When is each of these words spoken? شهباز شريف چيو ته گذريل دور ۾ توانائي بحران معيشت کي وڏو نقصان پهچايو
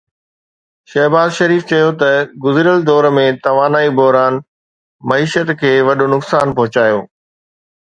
شهباز 0.91 1.29
شريف 1.39 1.63
چيو 1.71 1.91
ته 1.99 2.09
گذريل 2.45 2.79
دور 2.89 3.05
۾ 3.17 3.27
توانائي 3.45 3.89
بحران 3.99 4.35
معيشت 5.13 5.49
کي 5.61 5.71
وڏو 5.87 6.05
نقصان 6.15 6.47
پهچايو 6.57 6.99